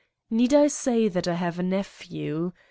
[0.31, 2.53] Need I say that I have a nephew?